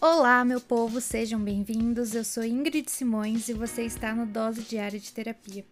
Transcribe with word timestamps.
Olá, 0.00 0.44
meu 0.44 0.60
povo, 0.60 1.00
sejam 1.00 1.40
bem-vindos. 1.40 2.14
Eu 2.14 2.22
sou 2.22 2.44
Ingrid 2.44 2.88
Simões 2.88 3.48
e 3.48 3.52
você 3.52 3.82
está 3.82 4.14
no 4.14 4.26
Dose 4.26 4.62
Diária 4.62 5.00
de 5.00 5.12
Terapia. 5.12 5.66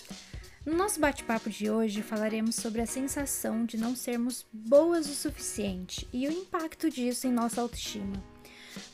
No 0.65 0.77
nosso 0.77 0.99
bate-papo 0.99 1.49
de 1.49 1.71
hoje 1.71 2.03
falaremos 2.03 2.57
sobre 2.57 2.83
a 2.83 2.87
sensação 2.87 3.65
de 3.65 3.77
não 3.77 3.95
sermos 3.95 4.45
boas 4.53 5.09
o 5.09 5.15
suficiente 5.15 6.09
e 6.13 6.27
o 6.27 6.33
impacto 6.33 6.91
disso 6.91 7.29
em 7.29 7.33
nossa 7.33 7.61
autoestima. 7.61 8.21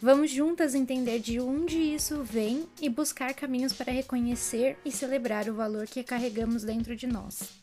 Vamos 0.02 0.30
juntas 0.30 0.74
entender 0.74 1.18
de 1.18 1.40
onde 1.40 1.78
isso 1.78 2.22
vem 2.22 2.68
e 2.78 2.90
buscar 2.90 3.32
caminhos 3.32 3.72
para 3.72 3.90
reconhecer 3.90 4.76
e 4.84 4.92
celebrar 4.92 5.48
o 5.48 5.54
valor 5.54 5.86
que 5.86 6.04
carregamos 6.04 6.62
dentro 6.62 6.94
de 6.94 7.06
nós. 7.06 7.62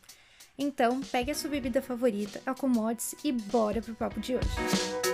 Então, 0.58 1.02
pegue 1.02 1.30
a 1.30 1.36
sua 1.36 1.52
bebida 1.52 1.84
favorita, 1.84 2.42
acomode-se 2.48 3.16
e 3.24 3.32
bora 3.32 3.80
pro 3.80 3.94
papo 3.94 4.20
de 4.20 4.38
hoje. 4.38 5.09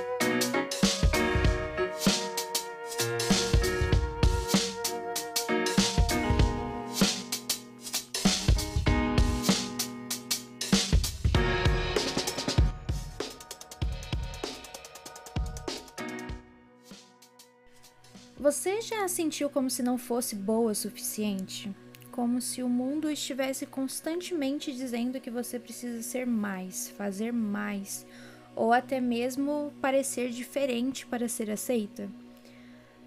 Sentiu 19.16 19.50
como 19.50 19.70
se 19.70 19.82
não 19.82 19.98
fosse 19.98 20.36
boa 20.36 20.74
o 20.74 20.76
suficiente? 20.76 21.74
Como 22.12 22.42
se 22.42 22.62
o 22.62 22.68
mundo 22.68 23.10
estivesse 23.10 23.66
constantemente 23.66 24.76
dizendo 24.76 25.22
que 25.22 25.32
você 25.32 25.58
precisa 25.58 26.02
ser 26.02 26.28
mais, 26.28 26.90
fazer 26.90 27.32
mais, 27.32 28.06
ou 28.54 28.74
até 28.74 29.00
mesmo 29.00 29.72
parecer 29.82 30.32
diferente 30.32 31.06
para 31.06 31.30
ser 31.30 31.50
aceita? 31.50 32.10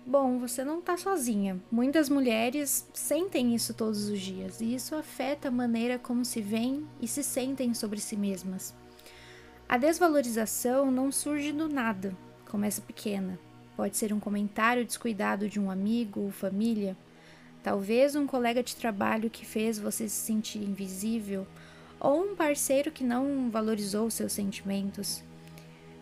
Bom, 0.06 0.38
você 0.38 0.64
não 0.64 0.78
está 0.78 0.96
sozinha. 0.96 1.60
Muitas 1.70 2.08
mulheres 2.08 2.88
sentem 2.94 3.54
isso 3.54 3.74
todos 3.74 4.08
os 4.08 4.18
dias 4.18 4.62
e 4.62 4.74
isso 4.74 4.94
afeta 4.94 5.48
a 5.48 5.50
maneira 5.50 5.98
como 5.98 6.24
se 6.24 6.40
veem 6.40 6.86
e 7.02 7.06
se 7.06 7.22
sentem 7.22 7.74
sobre 7.74 8.00
si 8.00 8.16
mesmas. 8.16 8.74
A 9.68 9.76
desvalorização 9.76 10.90
não 10.90 11.12
surge 11.12 11.52
do 11.52 11.68
nada, 11.68 12.16
começa 12.46 12.80
pequena 12.80 13.38
Pode 13.78 13.96
ser 13.96 14.12
um 14.12 14.18
comentário 14.18 14.84
descuidado 14.84 15.48
de 15.48 15.60
um 15.60 15.70
amigo 15.70 16.22
ou 16.22 16.32
família, 16.32 16.96
talvez 17.62 18.16
um 18.16 18.26
colega 18.26 18.60
de 18.60 18.74
trabalho 18.74 19.30
que 19.30 19.46
fez 19.46 19.78
você 19.78 20.08
se 20.08 20.16
sentir 20.16 20.58
invisível, 20.58 21.46
ou 22.00 22.24
um 22.24 22.34
parceiro 22.34 22.90
que 22.90 23.04
não 23.04 23.48
valorizou 23.48 24.10
seus 24.10 24.32
sentimentos. 24.32 25.22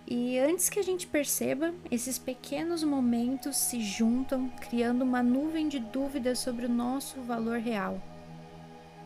E 0.07 0.39
antes 0.39 0.71
que 0.71 0.79
a 0.79 0.83
gente 0.83 1.07
perceba, 1.07 1.75
esses 1.91 2.19
pequenos 2.19 2.83
momentos 2.83 3.59
se 3.59 3.83
juntam, 3.83 4.49
criando 4.63 5.03
uma 5.03 5.23
nuvem 5.23 5.69
de 5.69 5.79
dúvidas 5.79 6.39
sobre 6.39 6.65
o 6.65 6.71
nosso 6.71 7.21
valor 7.21 7.59
real. 7.59 8.01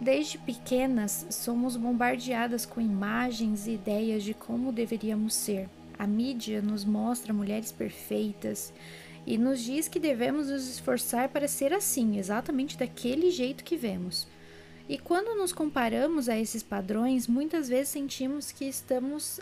Desde 0.00 0.38
pequenas, 0.38 1.26
somos 1.28 1.76
bombardeadas 1.76 2.64
com 2.64 2.80
imagens 2.80 3.66
e 3.66 3.72
ideias 3.72 4.22
de 4.22 4.32
como 4.32 4.70
deveríamos 4.70 5.34
ser. 5.34 5.68
A 6.00 6.06
mídia 6.06 6.62
nos 6.62 6.82
mostra 6.82 7.30
mulheres 7.30 7.70
perfeitas 7.70 8.72
e 9.26 9.36
nos 9.36 9.60
diz 9.60 9.86
que 9.86 10.00
devemos 10.00 10.48
nos 10.48 10.66
esforçar 10.66 11.28
para 11.28 11.46
ser 11.46 11.74
assim, 11.74 12.16
exatamente 12.16 12.78
daquele 12.78 13.30
jeito 13.30 13.62
que 13.62 13.76
vemos. 13.76 14.26
E 14.88 14.96
quando 14.96 15.36
nos 15.36 15.52
comparamos 15.52 16.26
a 16.30 16.38
esses 16.38 16.62
padrões, 16.62 17.26
muitas 17.26 17.68
vezes 17.68 17.90
sentimos 17.90 18.50
que 18.50 18.64
estamos 18.64 19.40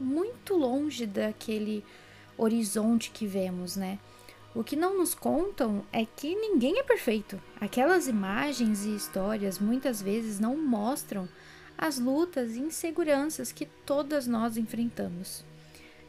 muito 0.00 0.56
longe 0.56 1.04
daquele 1.04 1.84
horizonte 2.38 3.10
que 3.10 3.26
vemos, 3.26 3.76
né? 3.76 3.98
O 4.54 4.64
que 4.64 4.76
não 4.76 4.96
nos 4.96 5.14
contam 5.14 5.84
é 5.92 6.06
que 6.06 6.34
ninguém 6.34 6.78
é 6.78 6.82
perfeito. 6.82 7.38
Aquelas 7.60 8.08
imagens 8.08 8.86
e 8.86 8.96
histórias 8.96 9.58
muitas 9.58 10.00
vezes 10.00 10.40
não 10.40 10.56
mostram 10.56 11.28
as 11.76 11.98
lutas 11.98 12.56
e 12.56 12.60
inseguranças 12.60 13.52
que 13.52 13.66
todas 13.84 14.26
nós 14.26 14.56
enfrentamos. 14.56 15.46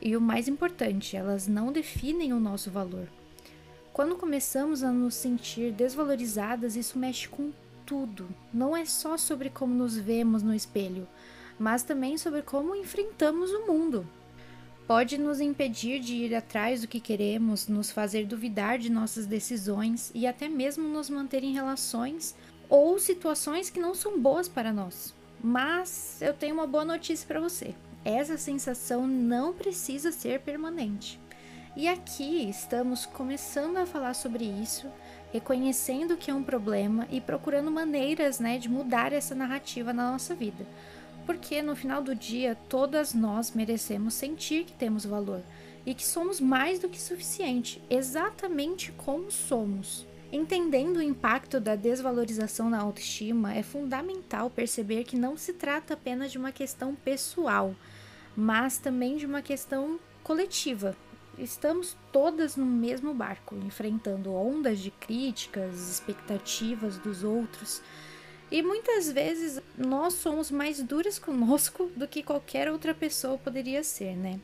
E 0.01 0.15
o 0.15 0.21
mais 0.21 0.47
importante, 0.47 1.17
elas 1.17 1.47
não 1.47 1.73
definem 1.73 2.31
o 2.31 2.39
nosso 2.39 2.71
valor. 2.71 3.07
Quando 3.91 4.15
começamos 4.15 4.81
a 4.81 4.91
nos 4.93 5.13
sentir 5.13 5.73
desvalorizadas, 5.73 6.77
isso 6.77 6.97
mexe 6.97 7.27
com 7.27 7.51
tudo. 7.85 8.29
Não 8.53 8.77
é 8.77 8.85
só 8.85 9.17
sobre 9.17 9.49
como 9.49 9.73
nos 9.73 9.97
vemos 9.97 10.41
no 10.41 10.53
espelho, 10.53 11.05
mas 11.59 11.83
também 11.83 12.17
sobre 12.17 12.41
como 12.41 12.75
enfrentamos 12.75 13.51
o 13.51 13.67
mundo. 13.67 14.07
Pode 14.87 15.17
nos 15.17 15.41
impedir 15.41 15.99
de 15.99 16.15
ir 16.15 16.33
atrás 16.33 16.81
do 16.81 16.87
que 16.87 17.01
queremos, 17.01 17.67
nos 17.67 17.91
fazer 17.91 18.25
duvidar 18.25 18.79
de 18.79 18.89
nossas 18.89 19.25
decisões 19.25 20.11
e 20.15 20.25
até 20.25 20.47
mesmo 20.47 20.87
nos 20.87 21.09
manter 21.09 21.43
em 21.43 21.53
relações 21.53 22.35
ou 22.69 22.97
situações 22.97 23.69
que 23.69 23.81
não 23.81 23.93
são 23.93 24.17
boas 24.17 24.47
para 24.47 24.71
nós. 24.71 25.13
Mas 25.43 26.21
eu 26.21 26.33
tenho 26.33 26.55
uma 26.55 26.65
boa 26.65 26.85
notícia 26.85 27.27
para 27.27 27.41
você 27.41 27.75
essa 28.03 28.37
sensação 28.37 29.05
não 29.07 29.53
precisa 29.53 30.11
ser 30.11 30.39
permanente. 30.41 31.19
E 31.75 31.87
aqui 31.87 32.49
estamos 32.49 33.05
começando 33.05 33.77
a 33.77 33.85
falar 33.85 34.13
sobre 34.13 34.43
isso, 34.43 34.87
reconhecendo 35.31 36.17
que 36.17 36.31
é 36.31 36.33
um 36.33 36.43
problema 36.43 37.07
e 37.11 37.21
procurando 37.21 37.71
maneiras 37.71 38.39
né, 38.39 38.57
de 38.57 38.67
mudar 38.67 39.13
essa 39.13 39.35
narrativa 39.35 39.93
na 39.93 40.11
nossa 40.11 40.33
vida. 40.33 40.65
Porque 41.25 41.61
no 41.61 41.75
final 41.75 42.01
do 42.01 42.15
dia, 42.15 42.57
todas 42.67 43.13
nós 43.13 43.51
merecemos 43.51 44.15
sentir 44.15 44.65
que 44.65 44.73
temos 44.73 45.05
valor 45.05 45.41
e 45.85 45.93
que 45.93 46.05
somos 46.05 46.39
mais 46.39 46.79
do 46.79 46.89
que 46.89 46.99
suficiente, 46.99 47.81
exatamente 47.89 48.91
como 48.91 49.31
somos. 49.31 50.05
Entendendo 50.31 50.97
o 50.97 51.01
impacto 51.01 51.59
da 51.59 51.75
desvalorização 51.75 52.69
na 52.69 52.79
autoestima, 52.79 53.55
é 53.55 53.63
fundamental 53.63 54.49
perceber 54.49 55.03
que 55.03 55.15
não 55.17 55.35
se 55.37 55.53
trata 55.53 55.95
apenas 55.95 56.31
de 56.31 56.37
uma 56.37 56.51
questão 56.51 56.93
pessoal, 56.93 57.73
mas 58.35 58.77
também 58.77 59.17
de 59.17 59.25
uma 59.25 59.41
questão 59.41 59.99
coletiva. 60.23 60.95
Estamos 61.37 61.95
todas 62.11 62.55
no 62.55 62.65
mesmo 62.65 63.13
barco, 63.13 63.55
enfrentando 63.55 64.33
ondas 64.33 64.79
de 64.79 64.91
críticas, 64.91 65.89
expectativas 65.89 66.97
dos 66.97 67.23
outros. 67.23 67.81
E 68.51 68.61
muitas 68.61 69.11
vezes 69.11 69.61
nós 69.77 70.15
somos 70.15 70.51
mais 70.51 70.81
duras 70.81 71.17
conosco 71.17 71.91
do 71.95 72.07
que 72.07 72.23
qualquer 72.23 72.69
outra 72.69 72.93
pessoa 72.93 73.37
poderia 73.37 73.83
ser, 73.83 74.15
né? 74.17 74.39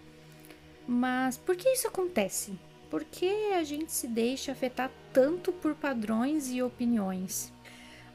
Mas 0.87 1.37
por 1.37 1.55
que 1.55 1.69
isso 1.69 1.87
acontece? 1.87 2.53
Por 2.89 3.03
que 3.03 3.53
a 3.53 3.63
gente 3.63 3.91
se 3.91 4.07
deixa 4.07 4.51
afetar 4.51 4.91
tanto 5.11 5.51
por 5.51 5.73
padrões 5.75 6.49
e 6.51 6.61
opiniões? 6.61 7.51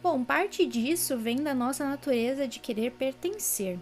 Bom, 0.02 0.24
parte 0.24 0.64
disso 0.64 1.18
vem 1.18 1.42
da 1.42 1.54
nossa 1.54 1.84
natureza 1.84 2.48
de 2.48 2.60
querer 2.60 2.92
pertencer. 2.92 3.78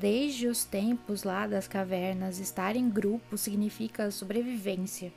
Desde 0.00 0.46
os 0.46 0.64
tempos 0.64 1.22
lá 1.22 1.46
das 1.46 1.68
cavernas, 1.68 2.38
estar 2.38 2.76
em 2.76 2.88
grupo 2.88 3.36
significa 3.36 4.10
sobrevivência. 4.10 5.12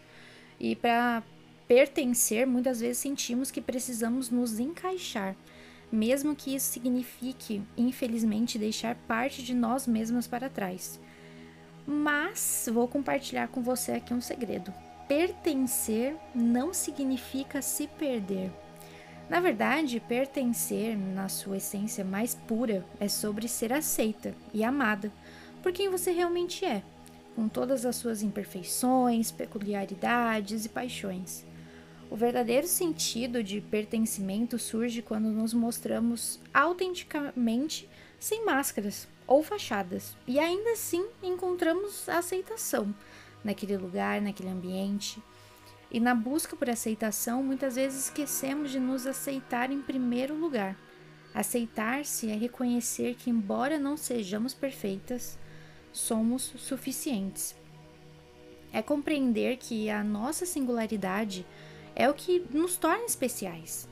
E 0.59 0.75
para 0.75 1.23
pertencer, 1.67 2.45
muitas 2.45 2.79
vezes 2.79 2.97
sentimos 2.97 3.51
que 3.51 3.61
precisamos 3.61 4.29
nos 4.29 4.59
encaixar, 4.59 5.35
mesmo 5.91 6.35
que 6.35 6.55
isso 6.55 6.71
signifique, 6.71 7.61
infelizmente, 7.77 8.59
deixar 8.59 8.95
parte 9.07 9.43
de 9.43 9.53
nós 9.53 9.87
mesmas 9.87 10.27
para 10.27 10.49
trás. 10.49 10.99
Mas 11.87 12.69
vou 12.71 12.87
compartilhar 12.87 13.47
com 13.47 13.61
você 13.61 13.93
aqui 13.93 14.13
um 14.13 14.21
segredo 14.21 14.73
pertencer 15.07 16.15
não 16.33 16.73
significa 16.73 17.61
se 17.61 17.87
perder. 17.87 18.51
Na 19.29 19.39
verdade, 19.39 19.99
pertencer, 19.99 20.95
na 20.95 21.27
sua 21.27 21.57
essência 21.57 22.05
mais 22.05 22.35
pura, 22.35 22.85
é 22.99 23.07
sobre 23.07 23.47
ser 23.47 23.73
aceita 23.73 24.35
e 24.53 24.63
amada 24.63 25.11
por 25.63 25.71
quem 25.71 25.89
você 25.89 26.11
realmente 26.11 26.63
é, 26.63 26.83
com 27.35 27.49
todas 27.49 27.87
as 27.87 27.95
suas 27.95 28.21
imperfeições, 28.21 29.31
peculiaridades 29.31 30.65
e 30.65 30.69
paixões. 30.69 31.43
O 32.09 32.15
verdadeiro 32.15 32.67
sentido 32.67 33.43
de 33.43 33.59
pertencimento 33.59 34.59
surge 34.59 35.01
quando 35.01 35.29
nos 35.29 35.55
mostramos 35.55 36.39
autenticamente 36.53 37.89
sem 38.19 38.45
máscaras 38.45 39.07
ou 39.25 39.41
fachadas 39.41 40.15
e 40.27 40.37
ainda 40.37 40.73
assim 40.73 41.03
encontramos 41.23 42.07
aceitação 42.07 42.93
naquele 43.43 43.75
lugar, 43.75 44.21
naquele 44.21 44.49
ambiente. 44.49 45.21
E 45.95 45.99
na 46.01 46.13
busca 46.13 46.57
por 46.57 46.69
aceitação, 46.69 47.41
muitas 47.41 47.77
vezes 47.77 48.07
esquecemos 48.07 48.69
de 48.69 48.81
nos 48.81 49.07
aceitar 49.07 49.71
em 49.71 49.81
primeiro 49.81 50.35
lugar. 50.35 50.75
Aceitar-se 51.33 52.29
é 52.29 52.35
reconhecer 52.35 53.15
que, 53.15 53.29
embora 53.29 53.79
não 53.79 53.95
sejamos 53.95 54.53
perfeitas, 54.53 55.39
somos 55.93 56.51
suficientes. 56.57 57.55
É 58.73 58.81
compreender 58.81 59.55
que 59.55 59.89
a 59.89 60.03
nossa 60.03 60.45
singularidade 60.45 61.45
é 61.95 62.09
o 62.09 62.13
que 62.13 62.45
nos 62.51 62.75
torna 62.75 63.05
especiais. 63.05 63.87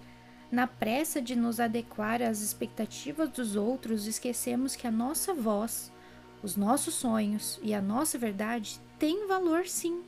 Na 0.51 0.67
pressa 0.67 1.21
de 1.21 1.37
nos 1.37 1.57
adequar 1.57 2.21
às 2.21 2.41
expectativas 2.41 3.29
dos 3.29 3.55
outros, 3.55 4.07
esquecemos 4.07 4.75
que 4.75 4.85
a 4.85 4.91
nossa 4.91 5.33
voz, 5.33 5.89
os 6.43 6.57
nossos 6.57 6.95
sonhos 6.95 7.61
e 7.63 7.73
a 7.73 7.81
nossa 7.81 8.17
verdade 8.17 8.77
têm 8.99 9.25
valor 9.25 9.65
sim. 9.67 10.03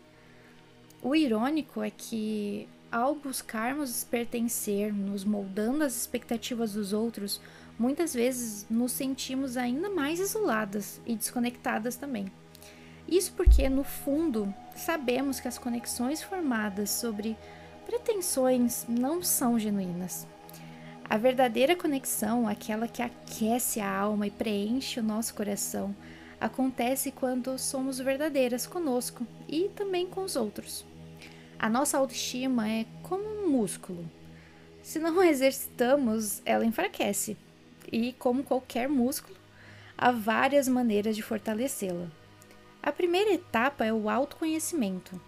O 1.01 1.15
irônico 1.15 1.83
é 1.83 1.91
que, 1.91 2.67
ao 2.91 3.15
buscarmos 3.15 4.03
pertencer, 4.03 4.93
nos 4.93 5.23
moldando 5.23 5.83
às 5.83 5.95
expectativas 5.95 6.73
dos 6.73 6.93
outros, 6.93 7.39
muitas 7.77 8.13
vezes 8.13 8.65
nos 8.69 8.91
sentimos 8.91 9.57
ainda 9.57 9.89
mais 9.89 10.19
isoladas 10.19 10.99
e 11.05 11.15
desconectadas 11.15 11.95
também. 11.95 12.31
Isso 13.07 13.33
porque, 13.33 13.69
no 13.69 13.83
fundo, 13.83 14.51
sabemos 14.75 15.39
que 15.39 15.47
as 15.47 15.57
conexões 15.57 16.23
formadas 16.23 16.89
sobre 16.89 17.37
pretensões 17.85 18.85
não 18.89 19.21
são 19.21 19.59
genuínas. 19.59 20.25
A 21.07 21.17
verdadeira 21.17 21.75
conexão, 21.75 22.47
aquela 22.47 22.87
que 22.87 23.01
aquece 23.01 23.79
a 23.79 23.95
alma 23.95 24.25
e 24.25 24.31
preenche 24.31 24.99
o 24.99 25.03
nosso 25.03 25.35
coração, 25.35 25.95
acontece 26.45 27.11
quando 27.11 27.57
somos 27.57 27.99
verdadeiras 27.99 28.67
conosco 28.67 29.25
e 29.47 29.69
também 29.75 30.05
com 30.05 30.23
os 30.23 30.35
outros. 30.35 30.85
A 31.57 31.67
nossa 31.67 31.97
autoestima 31.97 32.69
é 32.69 32.85
como 33.01 33.23
um 33.23 33.49
músculo. 33.49 34.09
Se 34.83 34.99
não 34.99 35.21
exercitamos, 35.23 36.41
ela 36.45 36.65
enfraquece. 36.65 37.35
E, 37.91 38.13
como 38.13 38.43
qualquer 38.43 38.87
músculo, 38.87 39.35
há 39.97 40.11
várias 40.11 40.67
maneiras 40.67 41.15
de 41.15 41.23
fortalecê-la. 41.23 42.07
A 42.81 42.91
primeira 42.91 43.33
etapa 43.33 43.83
é 43.83 43.91
o 43.91 44.09
autoconhecimento. 44.09 45.19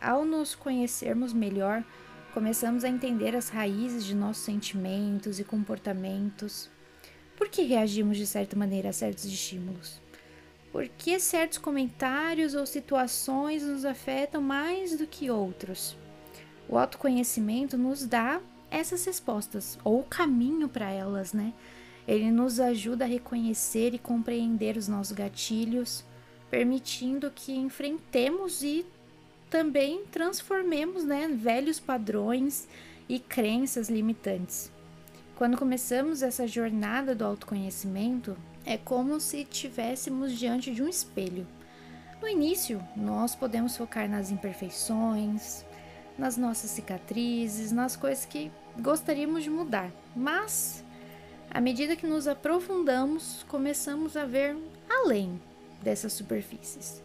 Ao 0.00 0.24
nos 0.24 0.54
conhecermos 0.54 1.32
melhor, 1.32 1.82
começamos 2.34 2.84
a 2.84 2.88
entender 2.88 3.34
as 3.34 3.48
raízes 3.48 4.04
de 4.04 4.14
nossos 4.14 4.44
sentimentos 4.44 5.40
e 5.40 5.44
comportamentos. 5.44 6.68
Por 7.36 7.48
que 7.48 7.62
reagimos 7.62 8.18
de 8.18 8.26
certa 8.26 8.56
maneira 8.56 8.90
a 8.90 8.92
certos 8.92 9.24
estímulos? 9.24 10.00
Por 10.72 10.86
que 10.88 11.18
certos 11.18 11.58
comentários 11.58 12.54
ou 12.54 12.64
situações 12.64 13.62
nos 13.62 13.84
afetam 13.84 14.40
mais 14.40 14.96
do 14.96 15.06
que 15.06 15.30
outros? 15.30 15.96
O 16.68 16.78
autoconhecimento 16.78 17.76
nos 17.76 18.06
dá 18.06 18.40
essas 18.70 19.04
respostas, 19.04 19.76
ou 19.82 20.00
o 20.00 20.04
caminho 20.04 20.68
para 20.68 20.88
elas, 20.88 21.32
né? 21.32 21.52
Ele 22.06 22.30
nos 22.30 22.60
ajuda 22.60 23.04
a 23.04 23.08
reconhecer 23.08 23.94
e 23.94 23.98
compreender 23.98 24.76
os 24.76 24.86
nossos 24.86 25.12
gatilhos, 25.12 26.04
permitindo 26.48 27.30
que 27.30 27.52
enfrentemos 27.52 28.62
e 28.62 28.86
também 29.48 30.04
transformemos 30.12 31.04
né, 31.04 31.28
velhos 31.28 31.80
padrões 31.80 32.68
e 33.08 33.18
crenças 33.18 33.88
limitantes. 33.88 34.70
Quando 35.34 35.58
começamos 35.58 36.22
essa 36.22 36.46
jornada 36.46 37.14
do 37.14 37.24
autoconhecimento, 37.24 38.36
é 38.64 38.76
como 38.76 39.20
se 39.20 39.38
estivéssemos 39.38 40.38
diante 40.38 40.72
de 40.72 40.82
um 40.82 40.88
espelho. 40.88 41.46
No 42.20 42.28
início, 42.28 42.82
nós 42.94 43.34
podemos 43.34 43.76
focar 43.76 44.08
nas 44.08 44.30
imperfeições, 44.30 45.64
nas 46.18 46.36
nossas 46.36 46.70
cicatrizes, 46.70 47.72
nas 47.72 47.96
coisas 47.96 48.24
que 48.24 48.50
gostaríamos 48.78 49.42
de 49.42 49.50
mudar, 49.50 49.90
mas 50.14 50.84
à 51.50 51.60
medida 51.60 51.96
que 51.96 52.06
nos 52.06 52.28
aprofundamos, 52.28 53.44
começamos 53.48 54.16
a 54.16 54.24
ver 54.24 54.56
além 54.88 55.40
dessas 55.82 56.12
superfícies. 56.12 57.02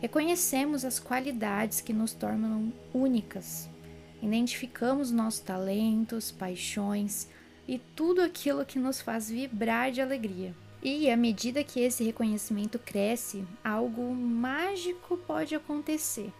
Reconhecemos 0.00 0.84
as 0.84 0.98
qualidades 0.98 1.80
que 1.80 1.92
nos 1.92 2.12
tornam 2.12 2.72
únicas. 2.92 3.68
Identificamos 4.22 5.10
nossos 5.10 5.40
talentos, 5.40 6.32
paixões 6.32 7.28
e 7.68 7.78
tudo 7.78 8.22
aquilo 8.22 8.64
que 8.64 8.78
nos 8.78 9.00
faz 9.00 9.30
vibrar 9.30 9.92
de 9.92 10.00
alegria. 10.00 10.54
E 10.88 11.10
à 11.10 11.16
medida 11.16 11.64
que 11.64 11.80
esse 11.80 12.04
reconhecimento 12.04 12.78
cresce, 12.78 13.44
algo 13.64 14.14
mágico 14.14 15.16
pode 15.16 15.52
acontecer. 15.52 16.32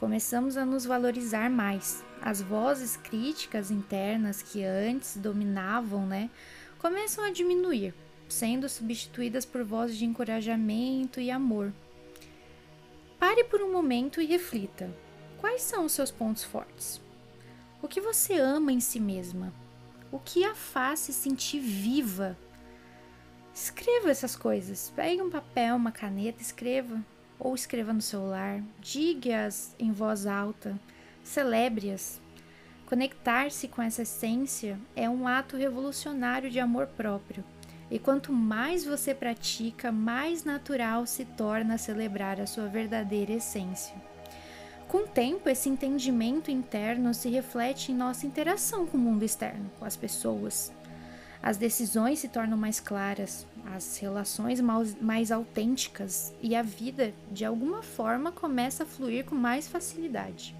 Começamos 0.00 0.56
a 0.56 0.66
nos 0.66 0.84
valorizar 0.84 1.48
mais. 1.48 2.04
As 2.20 2.42
vozes 2.42 2.96
críticas 2.96 3.70
internas 3.70 4.42
que 4.42 4.64
antes 4.64 5.16
dominavam, 5.16 6.04
né, 6.04 6.28
começam 6.80 7.22
a 7.22 7.30
diminuir, 7.30 7.94
sendo 8.28 8.68
substituídas 8.68 9.44
por 9.44 9.62
vozes 9.62 9.96
de 9.96 10.04
encorajamento 10.04 11.20
e 11.20 11.30
amor. 11.30 11.72
Pare 13.16 13.44
por 13.44 13.62
um 13.62 13.70
momento 13.70 14.20
e 14.20 14.26
reflita: 14.26 14.92
quais 15.40 15.62
são 15.62 15.84
os 15.84 15.92
seus 15.92 16.10
pontos 16.10 16.42
fortes? 16.42 17.00
O 17.80 17.86
que 17.86 18.00
você 18.00 18.40
ama 18.40 18.72
em 18.72 18.80
si 18.80 18.98
mesma? 18.98 19.54
O 20.10 20.18
que 20.18 20.44
a 20.44 20.52
faz 20.52 20.98
se 20.98 21.12
sentir 21.12 21.60
viva? 21.60 22.36
Escreva 23.60 24.08
essas 24.08 24.36
coisas. 24.36 24.92
Pegue 24.94 25.20
um 25.20 25.28
papel, 25.28 25.74
uma 25.74 25.90
caneta, 25.90 26.40
escreva. 26.40 27.04
Ou 27.40 27.56
escreva 27.56 27.92
no 27.92 28.00
celular. 28.00 28.62
Diga-as 28.80 29.74
em 29.80 29.90
voz 29.90 30.26
alta. 30.26 30.78
Celebre-as. 31.24 32.20
Conectar-se 32.86 33.66
com 33.66 33.82
essa 33.82 34.02
essência 34.02 34.78
é 34.94 35.10
um 35.10 35.26
ato 35.26 35.56
revolucionário 35.56 36.48
de 36.48 36.60
amor 36.60 36.86
próprio. 36.86 37.44
E 37.90 37.98
quanto 37.98 38.32
mais 38.32 38.84
você 38.84 39.12
pratica, 39.12 39.90
mais 39.90 40.44
natural 40.44 41.04
se 41.04 41.24
torna 41.24 41.76
celebrar 41.78 42.40
a 42.40 42.46
sua 42.46 42.68
verdadeira 42.68 43.32
essência. 43.32 43.96
Com 44.86 44.98
o 44.98 45.08
tempo, 45.08 45.48
esse 45.48 45.68
entendimento 45.68 46.48
interno 46.48 47.12
se 47.12 47.28
reflete 47.28 47.90
em 47.90 47.96
nossa 47.96 48.24
interação 48.24 48.86
com 48.86 48.96
o 48.96 49.00
mundo 49.00 49.24
externo, 49.24 49.68
com 49.80 49.84
as 49.84 49.96
pessoas. 49.96 50.72
As 51.42 51.56
decisões 51.56 52.18
se 52.18 52.28
tornam 52.28 52.56
mais 52.58 52.80
claras, 52.80 53.46
as 53.74 53.96
relações 53.98 54.60
mais, 54.60 55.30
autênticas 55.30 56.34
e 56.42 56.56
a 56.56 56.62
vida, 56.62 57.14
de 57.30 57.44
alguma 57.44 57.82
forma, 57.82 58.32
começa 58.32 58.82
a 58.82 58.86
fluir 58.86 59.24
com 59.24 59.34
mais 59.34 59.68
facilidade. 59.68 60.56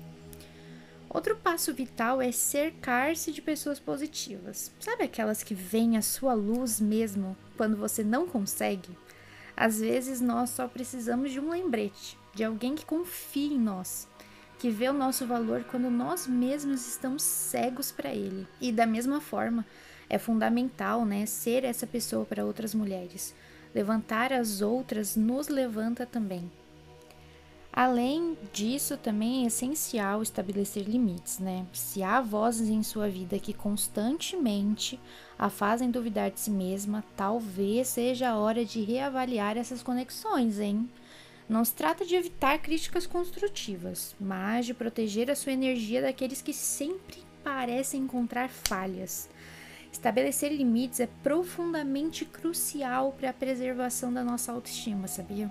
Outro 1.10 1.34
passo 1.36 1.72
vital 1.72 2.20
é 2.20 2.30
cercar-se 2.30 3.32
de 3.32 3.40
pessoas 3.40 3.80
positivas. 3.80 4.70
Sabe 4.78 5.04
aquelas 5.04 5.42
que 5.42 5.54
veem 5.54 5.96
a 5.96 6.02
sua 6.02 6.34
luz 6.34 6.80
mesmo 6.80 7.36
quando 7.56 7.76
você 7.76 8.04
não 8.04 8.26
consegue? 8.26 8.90
Às 9.56 9.80
vezes 9.80 10.20
nós 10.20 10.50
só 10.50 10.68
precisamos 10.68 11.32
de 11.32 11.40
um 11.40 11.50
lembrete, 11.50 12.16
de 12.34 12.44
alguém 12.44 12.74
que 12.74 12.84
confie 12.84 13.54
em 13.54 13.58
nós, 13.58 14.06
que 14.58 14.70
vê 14.70 14.88
o 14.88 14.92
nosso 14.92 15.26
valor 15.26 15.64
quando 15.64 15.90
nós 15.90 16.26
mesmos 16.26 16.86
estamos 16.86 17.22
cegos 17.22 17.90
para 17.90 18.14
ele. 18.14 18.46
E 18.60 18.70
da 18.70 18.86
mesma 18.86 19.20
forma, 19.20 19.64
é 20.08 20.18
fundamental, 20.18 21.04
né, 21.04 21.26
ser 21.26 21.64
essa 21.64 21.86
pessoa 21.86 22.24
para 22.24 22.44
outras 22.44 22.74
mulheres. 22.74 23.34
Levantar 23.74 24.32
as 24.32 24.62
outras 24.62 25.16
nos 25.16 25.48
levanta 25.48 26.06
também. 26.06 26.50
Além 27.72 28.36
disso, 28.52 28.96
também 28.96 29.44
é 29.44 29.46
essencial 29.46 30.22
estabelecer 30.22 30.82
limites, 30.82 31.38
né? 31.38 31.64
Se 31.72 32.02
há 32.02 32.20
vozes 32.20 32.68
em 32.68 32.82
sua 32.82 33.08
vida 33.08 33.38
que 33.38 33.52
constantemente 33.52 34.98
a 35.38 35.48
fazem 35.48 35.90
duvidar 35.90 36.30
de 36.30 36.40
si 36.40 36.50
mesma, 36.50 37.04
talvez 37.16 37.86
seja 37.88 38.30
a 38.30 38.36
hora 38.36 38.64
de 38.64 38.80
reavaliar 38.80 39.56
essas 39.56 39.82
conexões, 39.82 40.58
hein? 40.58 40.88
Não 41.48 41.64
se 41.64 41.72
trata 41.72 42.04
de 42.04 42.16
evitar 42.16 42.58
críticas 42.58 43.06
construtivas, 43.06 44.16
mas 44.18 44.66
de 44.66 44.74
proteger 44.74 45.30
a 45.30 45.36
sua 45.36 45.52
energia 45.52 46.02
daqueles 46.02 46.42
que 46.42 46.52
sempre 46.52 47.22
parecem 47.44 48.02
encontrar 48.02 48.48
falhas. 48.48 49.28
Estabelecer 49.92 50.52
limites 50.52 51.00
é 51.00 51.08
profundamente 51.22 52.24
crucial 52.24 53.12
para 53.12 53.30
a 53.30 53.32
preservação 53.32 54.12
da 54.12 54.22
nossa 54.22 54.52
autoestima, 54.52 55.08
sabia? 55.08 55.50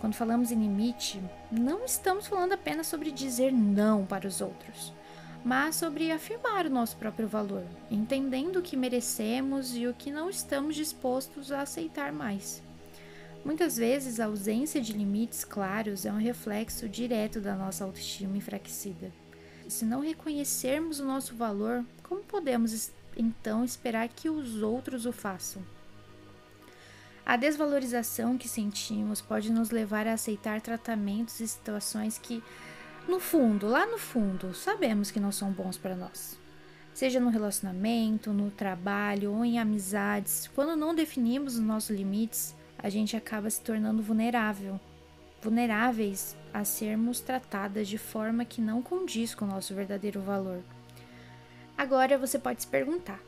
Quando 0.00 0.14
falamos 0.14 0.52
em 0.52 0.60
limite, 0.60 1.22
não 1.50 1.84
estamos 1.84 2.26
falando 2.26 2.52
apenas 2.52 2.86
sobre 2.86 3.10
dizer 3.10 3.52
não 3.52 4.04
para 4.04 4.28
os 4.28 4.40
outros, 4.40 4.92
mas 5.44 5.76
sobre 5.76 6.12
afirmar 6.12 6.66
o 6.66 6.70
nosso 6.70 6.96
próprio 6.96 7.26
valor, 7.26 7.64
entendendo 7.90 8.56
o 8.56 8.62
que 8.62 8.76
merecemos 8.76 9.74
e 9.74 9.86
o 9.86 9.94
que 9.94 10.10
não 10.10 10.28
estamos 10.28 10.76
dispostos 10.76 11.50
a 11.50 11.62
aceitar 11.62 12.12
mais. 12.12 12.62
Muitas 13.44 13.76
vezes, 13.76 14.18
a 14.18 14.26
ausência 14.26 14.80
de 14.80 14.92
limites 14.92 15.44
claros 15.44 16.04
é 16.04 16.12
um 16.12 16.18
reflexo 16.18 16.88
direto 16.88 17.40
da 17.40 17.54
nossa 17.54 17.84
autoestima 17.84 18.36
enfraquecida. 18.36 19.12
Se 19.68 19.84
não 19.84 20.00
reconhecermos 20.00 20.98
o 20.98 21.04
nosso 21.04 21.34
valor, 21.34 21.84
como 22.02 22.22
podemos 22.22 22.72
então 23.16 23.64
esperar 23.64 24.08
que 24.08 24.28
os 24.28 24.62
outros 24.62 25.06
o 25.06 25.12
façam? 25.12 25.62
A 27.24 27.36
desvalorização 27.36 28.38
que 28.38 28.48
sentimos 28.48 29.20
pode 29.20 29.50
nos 29.50 29.70
levar 29.70 30.06
a 30.06 30.12
aceitar 30.12 30.60
tratamentos 30.60 31.40
e 31.40 31.48
situações 31.48 32.18
que, 32.18 32.40
no 33.08 33.18
fundo, 33.18 33.66
lá 33.66 33.84
no 33.84 33.98
fundo, 33.98 34.54
sabemos 34.54 35.10
que 35.10 35.18
não 35.18 35.32
são 35.32 35.50
bons 35.50 35.76
para 35.76 35.96
nós. 35.96 36.38
Seja 36.94 37.18
no 37.18 37.28
relacionamento, 37.28 38.32
no 38.32 38.50
trabalho 38.50 39.32
ou 39.32 39.44
em 39.44 39.58
amizades, 39.58 40.48
quando 40.54 40.76
não 40.76 40.94
definimos 40.94 41.54
os 41.54 41.60
nossos 41.60 41.90
limites, 41.90 42.54
a 42.78 42.88
gente 42.88 43.16
acaba 43.16 43.50
se 43.50 43.60
tornando 43.60 44.02
vulnerável, 44.02 44.78
vulneráveis 45.42 46.36
a 46.54 46.64
sermos 46.64 47.20
tratadas 47.20 47.88
de 47.88 47.98
forma 47.98 48.44
que 48.44 48.60
não 48.60 48.80
condiz 48.80 49.34
com 49.34 49.44
o 49.44 49.48
nosso 49.48 49.74
verdadeiro 49.74 50.20
valor. 50.20 50.62
Agora 51.76 52.18
você 52.18 52.38
pode 52.38 52.62
se 52.62 52.68
perguntar: 52.68 53.20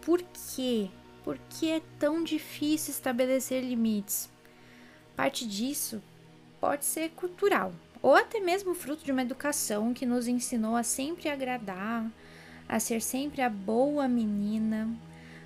por 0.00 0.22
que 0.22 0.90
por 1.24 1.38
que 1.50 1.70
é 1.70 1.82
tão 1.98 2.24
difícil 2.24 2.92
estabelecer 2.92 3.62
limites? 3.62 4.28
Parte 5.14 5.46
disso 5.46 6.02
pode 6.60 6.84
ser 6.84 7.10
cultural. 7.10 7.72
ou 8.02 8.14
até 8.14 8.40
mesmo 8.40 8.74
fruto 8.74 9.04
de 9.04 9.12
uma 9.12 9.20
educação 9.20 9.92
que 9.92 10.06
nos 10.06 10.26
ensinou 10.26 10.74
a 10.74 10.82
sempre 10.82 11.28
agradar, 11.28 12.10
a 12.66 12.80
ser 12.80 13.02
sempre 13.02 13.42
a 13.42 13.50
boa 13.50 14.08
menina. 14.08 14.88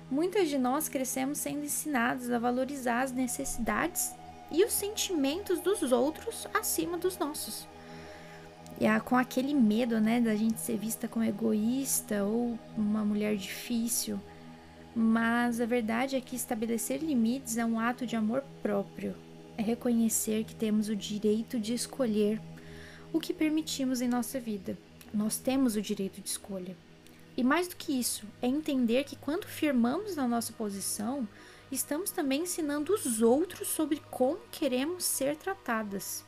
Muitas 0.09 0.47
de 0.47 0.57
nós 0.57 0.87
crescemos 0.87 1.39
sendo 1.39 1.65
ensinadas 1.65 2.31
a 2.31 2.39
valorizar 2.39 3.01
as 3.01 3.11
necessidades 3.11 4.13
e 4.49 4.63
os 4.63 4.71
sentimentos 4.71 5.59
dos 5.59 5.91
outros 5.91 6.47
acima 6.53 6.97
dos 6.97 7.17
nossos. 7.17 7.67
E 8.79 8.85
a, 8.85 8.99
com 8.99 9.15
aquele 9.15 9.53
medo, 9.53 9.99
né, 10.01 10.19
da 10.19 10.35
gente 10.35 10.59
ser 10.59 10.77
vista 10.77 11.07
como 11.07 11.23
egoísta 11.23 12.23
ou 12.23 12.59
uma 12.77 13.05
mulher 13.05 13.35
difícil. 13.37 14.19
Mas 14.93 15.61
a 15.61 15.65
verdade 15.65 16.15
é 16.15 16.21
que 16.21 16.35
estabelecer 16.35 17.01
limites 17.01 17.57
é 17.57 17.65
um 17.65 17.79
ato 17.79 18.05
de 18.05 18.15
amor 18.15 18.43
próprio. 18.61 19.15
É 19.57 19.61
reconhecer 19.61 20.43
que 20.43 20.55
temos 20.55 20.89
o 20.89 20.95
direito 20.95 21.59
de 21.59 21.73
escolher 21.73 22.41
o 23.13 23.19
que 23.19 23.33
permitimos 23.33 24.01
em 24.01 24.07
nossa 24.07 24.39
vida. 24.39 24.77
Nós 25.13 25.37
temos 25.37 25.77
o 25.77 25.81
direito 25.81 26.19
de 26.21 26.27
escolha. 26.27 26.75
E 27.37 27.43
mais 27.43 27.67
do 27.67 27.75
que 27.75 27.97
isso, 27.97 28.25
é 28.41 28.47
entender 28.47 29.03
que 29.05 29.15
quando 29.15 29.45
firmamos 29.45 30.15
na 30.15 30.27
nossa 30.27 30.53
posição, 30.53 31.27
estamos 31.71 32.11
também 32.11 32.43
ensinando 32.43 32.93
os 32.93 33.21
outros 33.21 33.67
sobre 33.69 34.01
como 34.11 34.39
queremos 34.51 35.03
ser 35.03 35.35
tratadas. 35.35 36.25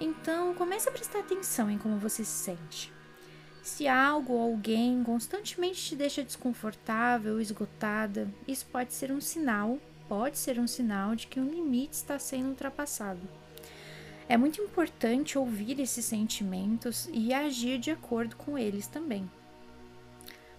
Então, 0.00 0.54
comece 0.54 0.88
a 0.88 0.92
prestar 0.92 1.18
atenção 1.20 1.70
em 1.70 1.76
como 1.76 1.98
você 1.98 2.24
se 2.24 2.30
sente. 2.30 2.90
Se 3.62 3.86
algo 3.86 4.32
ou 4.32 4.40
alguém 4.40 5.04
constantemente 5.04 5.84
te 5.84 5.94
deixa 5.94 6.24
desconfortável 6.24 7.38
esgotada, 7.38 8.32
isso 8.48 8.64
pode 8.66 8.94
ser 8.94 9.12
um 9.12 9.20
sinal, 9.20 9.78
pode 10.08 10.38
ser 10.38 10.58
um 10.58 10.66
sinal 10.66 11.14
de 11.14 11.26
que 11.26 11.38
um 11.38 11.50
limite 11.50 11.92
está 11.92 12.18
sendo 12.18 12.48
ultrapassado. 12.48 13.20
É 14.26 14.36
muito 14.36 14.62
importante 14.62 15.36
ouvir 15.36 15.78
esses 15.78 16.04
sentimentos 16.04 17.08
e 17.12 17.34
agir 17.34 17.78
de 17.78 17.90
acordo 17.90 18.36
com 18.36 18.56
eles 18.56 18.86
também. 18.86 19.30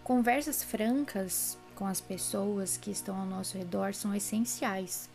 Conversas 0.04 0.64
francas 0.64 1.58
com 1.74 1.88
as 1.88 2.00
pessoas 2.00 2.78
que 2.78 2.92
estão 2.92 3.20
ao 3.20 3.26
nosso 3.26 3.58
redor 3.58 3.94
são 3.94 4.14
essenciais. 4.14 5.10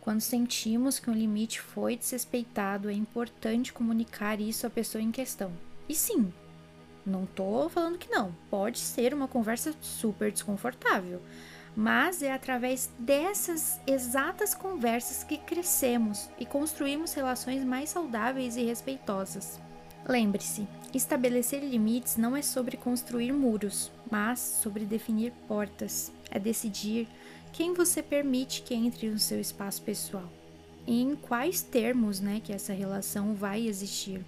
Quando 0.00 0.20
sentimos 0.20 0.98
que 0.98 1.10
um 1.10 1.14
limite 1.14 1.60
foi 1.60 1.96
desrespeitado, 1.96 2.88
é 2.88 2.92
importante 2.92 3.72
comunicar 3.72 4.40
isso 4.40 4.66
à 4.66 4.70
pessoa 4.70 5.02
em 5.02 5.10
questão. 5.10 5.52
E 5.88 5.94
sim, 5.94 6.32
não 7.04 7.26
tô 7.26 7.68
falando 7.68 7.98
que 7.98 8.10
não, 8.10 8.34
pode 8.48 8.78
ser 8.78 9.12
uma 9.12 9.28
conversa 9.28 9.74
super 9.80 10.32
desconfortável, 10.32 11.20
mas 11.76 12.22
é 12.22 12.32
através 12.32 12.90
dessas 12.98 13.80
exatas 13.86 14.54
conversas 14.54 15.22
que 15.22 15.36
crescemos 15.36 16.28
e 16.38 16.46
construímos 16.46 17.14
relações 17.14 17.64
mais 17.64 17.90
saudáveis 17.90 18.56
e 18.56 18.64
respeitosas. 18.64 19.60
Lembre-se, 20.08 20.66
estabelecer 20.94 21.62
limites 21.62 22.16
não 22.16 22.36
é 22.36 22.42
sobre 22.42 22.76
construir 22.76 23.32
muros, 23.32 23.92
mas 24.10 24.40
sobre 24.40 24.84
definir 24.84 25.32
portas. 25.46 26.10
É 26.30 26.38
decidir 26.38 27.06
quem 27.52 27.74
você 27.74 28.02
permite 28.02 28.62
que 28.62 28.74
entre 28.74 29.08
no 29.08 29.18
seu 29.18 29.40
espaço 29.40 29.82
pessoal 29.82 30.30
e 30.86 31.00
em 31.00 31.14
quais 31.14 31.62
termos, 31.62 32.20
né, 32.20 32.40
que 32.42 32.52
essa 32.52 32.72
relação 32.72 33.34
vai 33.34 33.66
existir. 33.66 34.24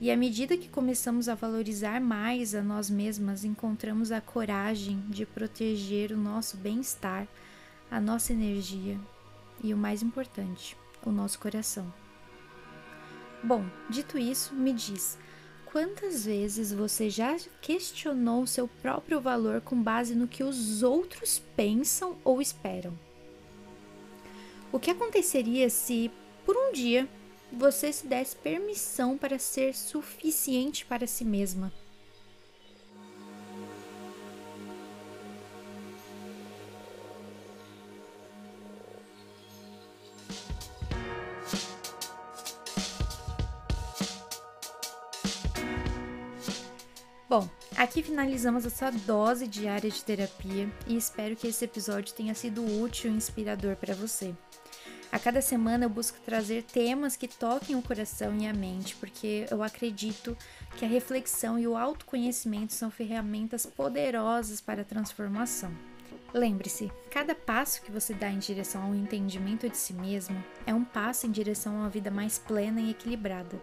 E 0.00 0.10
à 0.10 0.16
medida 0.16 0.56
que 0.56 0.68
começamos 0.68 1.28
a 1.28 1.34
valorizar 1.34 2.00
mais 2.00 2.54
a 2.54 2.62
nós 2.62 2.90
mesmas, 2.90 3.44
encontramos 3.44 4.12
a 4.12 4.20
coragem 4.20 5.00
de 5.08 5.24
proteger 5.24 6.12
o 6.12 6.16
nosso 6.16 6.56
bem-estar, 6.58 7.26
a 7.90 7.98
nossa 7.98 8.32
energia 8.32 8.98
e 9.64 9.72
o 9.72 9.76
mais 9.76 10.02
importante, 10.02 10.76
o 11.04 11.10
nosso 11.10 11.38
coração. 11.38 11.92
Bom, 13.42 13.64
dito 13.88 14.18
isso, 14.18 14.54
me 14.54 14.72
diz, 14.72 15.18
quantas 15.76 16.24
vezes 16.24 16.72
você 16.72 17.10
já 17.10 17.36
questionou 17.60 18.46
seu 18.46 18.66
próprio 18.66 19.20
valor 19.20 19.60
com 19.60 19.76
base 19.76 20.14
no 20.14 20.26
que 20.26 20.42
os 20.42 20.82
outros 20.82 21.42
pensam 21.54 22.16
ou 22.24 22.40
esperam? 22.40 22.98
O 24.72 24.80
que 24.80 24.90
aconteceria 24.90 25.68
se, 25.68 26.10
por 26.46 26.56
um 26.56 26.72
dia, 26.72 27.06
você 27.52 27.92
se 27.92 28.06
desse 28.06 28.34
permissão 28.36 29.18
para 29.18 29.38
ser 29.38 29.74
suficiente 29.74 30.86
para 30.86 31.06
si 31.06 31.26
mesma? 31.26 31.70
Bom, 47.28 47.48
aqui 47.76 48.04
finalizamos 48.04 48.64
essa 48.64 48.88
dose 48.92 49.48
diária 49.48 49.90
de 49.90 50.04
terapia 50.04 50.70
e 50.86 50.96
espero 50.96 51.34
que 51.34 51.48
esse 51.48 51.64
episódio 51.64 52.14
tenha 52.14 52.32
sido 52.34 52.64
útil 52.80 53.10
e 53.10 53.14
inspirador 53.14 53.74
para 53.74 53.96
você. 53.96 54.32
A 55.10 55.18
cada 55.18 55.42
semana 55.42 55.84
eu 55.84 55.88
busco 55.88 56.18
trazer 56.24 56.62
temas 56.62 57.16
que 57.16 57.26
toquem 57.26 57.74
o 57.74 57.82
coração 57.82 58.36
e 58.36 58.46
a 58.46 58.52
mente, 58.52 58.94
porque 58.94 59.44
eu 59.50 59.60
acredito 59.60 60.38
que 60.76 60.84
a 60.84 60.88
reflexão 60.88 61.58
e 61.58 61.66
o 61.66 61.76
autoconhecimento 61.76 62.72
são 62.72 62.92
ferramentas 62.92 63.66
poderosas 63.66 64.60
para 64.60 64.82
a 64.82 64.84
transformação. 64.84 65.72
Lembre-se, 66.32 66.92
cada 67.10 67.34
passo 67.34 67.82
que 67.82 67.90
você 67.90 68.14
dá 68.14 68.30
em 68.30 68.38
direção 68.38 68.84
ao 68.84 68.94
entendimento 68.94 69.68
de 69.68 69.76
si 69.76 69.94
mesmo 69.94 70.44
é 70.64 70.72
um 70.72 70.84
passo 70.84 71.26
em 71.26 71.32
direção 71.32 71.74
a 71.74 71.80
uma 71.80 71.90
vida 71.90 72.10
mais 72.10 72.38
plena 72.38 72.80
e 72.80 72.90
equilibrada. 72.90 73.60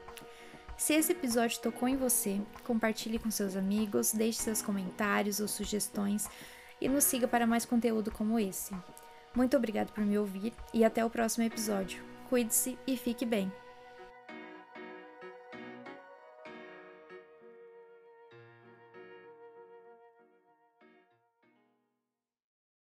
Se 0.83 0.93
esse 0.93 1.13
episódio 1.13 1.61
tocou 1.61 1.87
em 1.87 1.95
você, 1.95 2.41
compartilhe 2.65 3.17
com 3.17 3.31
seus 3.31 3.55
amigos, 3.55 4.11
deixe 4.11 4.41
seus 4.41 4.61
comentários 4.61 5.39
ou 5.39 5.47
sugestões 5.47 6.27
e 6.81 6.89
nos 6.89 7.05
siga 7.05 7.25
para 7.25 7.47
mais 7.47 7.63
conteúdo 7.63 8.11
como 8.11 8.37
esse. 8.37 8.75
Muito 9.33 9.55
obrigado 9.55 9.93
por 9.93 10.03
me 10.03 10.17
ouvir 10.17 10.51
e 10.73 10.83
até 10.83 11.05
o 11.05 11.09
próximo 11.09 11.45
episódio. 11.45 12.03
Cuide-se 12.27 12.77
e 12.85 12.97
fique 12.97 13.25
bem. 13.25 13.49